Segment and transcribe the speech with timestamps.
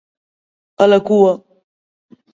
[0.85, 1.31] A la cua.